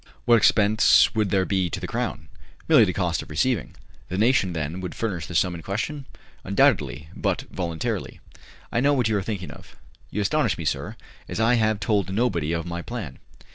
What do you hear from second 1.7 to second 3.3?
the Crown?" "Merely the cost of